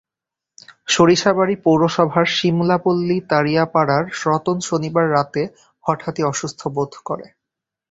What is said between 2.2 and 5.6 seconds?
শিমলাপল্লী তাড়িয়াপাড়ার রতন শনিবার রাতে